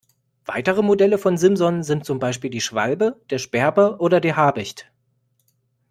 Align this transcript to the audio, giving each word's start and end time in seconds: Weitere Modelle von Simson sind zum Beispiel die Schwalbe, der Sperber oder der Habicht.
Weitere 0.45 0.81
Modelle 0.81 1.19
von 1.19 1.37
Simson 1.37 1.83
sind 1.83 2.05
zum 2.05 2.17
Beispiel 2.17 2.49
die 2.49 2.59
Schwalbe, 2.59 3.21
der 3.29 3.37
Sperber 3.37 3.99
oder 4.01 4.19
der 4.19 4.35
Habicht. 4.35 4.91